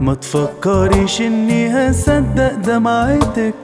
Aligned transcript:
ما 0.00 0.14
تفكريش 0.14 1.20
إني 1.20 1.68
هصدق 1.90 2.52
دمعتك 2.54 3.54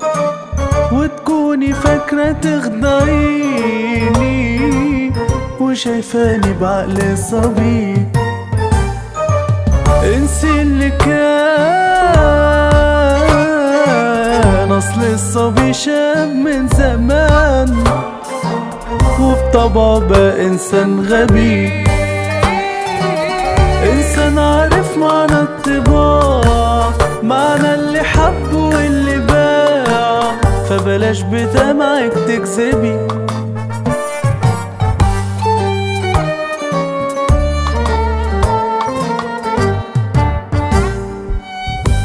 وتكوني 0.93 1.73
فاكرة 1.73 2.33
تخدعيني 2.33 3.85
وشايفاني 5.61 6.53
بعقل 6.61 7.19
صبي 7.19 8.07
انسي 10.05 10.61
اللي 10.63 10.91
كان 13.35 14.73
أصل 14.73 15.03
الصبي 15.13 15.73
شاب 15.73 16.29
من 16.35 16.69
زمان 16.69 17.85
وبطبعه 19.21 19.99
بقى 19.99 20.47
إنسان 20.47 21.01
غبي. 21.01 21.85
إنسان 23.93 24.39
معنى 24.97 25.41
الطباع 25.41 26.91
معنى 27.23 27.75
اللي 27.75 28.03
حب 28.03 28.55
واللي 28.55 29.19
باع. 29.19 30.33
فبلاش 30.69 31.23
بدمعك 31.23 32.13
تكذبي 32.13 32.99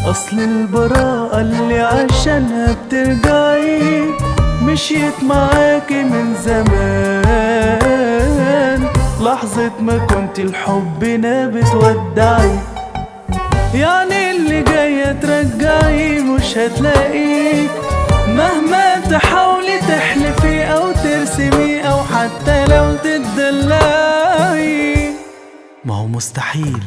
أصل 0.10 0.40
البراءة 0.40 1.42
اللي 1.42 1.80
عشانها 1.80 2.76
بترجعي 2.88 4.06
مشيت 4.64 5.24
معاكي 5.24 6.04
من 6.04 6.36
زمان. 6.46 7.30
لحظة 9.22 9.72
ما 9.80 9.98
كنت 9.98 10.40
الحب 10.40 11.04
نابت 11.04 11.76
ودعي. 11.76 12.60
يعني 13.74 14.32
اللي 14.32 14.64
جاية 14.64 15.12
ترجعي 15.22 16.20
مش 16.20 16.58
هتلاقيه 16.58 17.68
مهما 18.28 19.00
تحاولي 19.12 19.80
تحلفي 19.80 20.64
أو 20.64 20.92
ترسمي 20.92 21.82
أو 21.82 21.98
حتى 22.04 22.66
لو 22.66 22.96
تدلعي 23.04 24.90
ما 25.86 25.96
هو 25.96 26.08
مستحيل. 26.08 26.84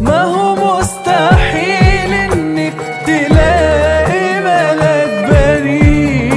ما 0.00 0.22
هو 0.22 0.78
مستحيل 0.80 2.12
إنك 2.12 2.74
تلاقي 3.06 4.40
ملاك 4.40 5.30
بريء. 5.30 6.32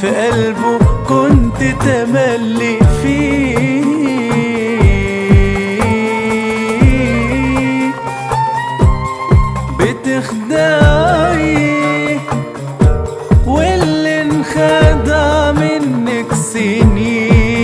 في 0.00 0.08
قلبه 0.08 0.78
كنت 1.08 1.60
تملي. 1.84 2.45
بتخدعي 10.06 11.66
واللي 13.46 14.22
انخدع 14.22 15.52
منك 15.52 16.34
سنين. 16.52 17.58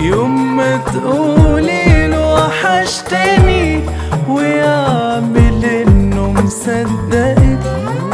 يوم 0.00 0.56
ما 0.56 0.76
تقولي 0.76 2.06
له 2.08 2.34
وحشتني 2.34 3.80
ويعمل 4.28 5.64
إنه 5.64 6.32
مصدقك 6.32 7.58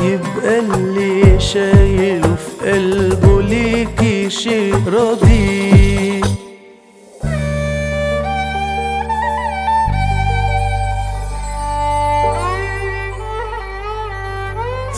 يبقى 0.03 0.59
اللي 0.59 1.41
شايله 1.41 2.35
في 2.35 2.71
قلبه 2.71 3.43
ليكي 3.43 4.31
شيء 4.31 4.75
رديء 4.87 5.58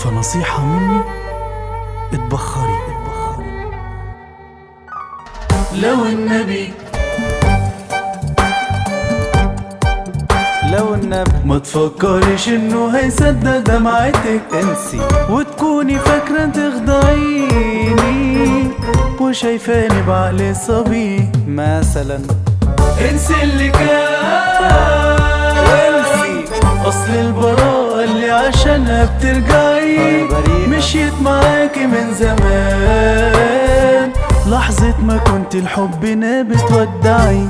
فنصيحة 0.05 0.65
مني 0.65 1.01
اتبخري. 2.13 2.79
اتبخري 2.89 3.65
لو 5.83 6.05
النبي 6.05 6.73
لو 10.73 10.95
النبي 10.95 11.31
ما 11.45 11.59
تفكريش 11.59 12.49
إنه 12.49 12.97
هيصدق 12.97 13.59
دمعتك 13.59 14.43
انسي 14.55 15.01
وتكوني 15.31 15.99
فاكرة 15.99 16.47
تخدعيني 16.47 18.01
وشايفاني 19.21 20.03
بعقل 20.03 20.57
صبي. 20.57 21.31
مثلا 21.49 22.21
انسي 23.11 23.43
اللي 23.43 23.71
كان 23.71 24.80
ما 34.99 35.17
كنت 35.17 35.55
الحب 35.55 36.05
نابت 36.07 36.73
ودعي 36.73 37.47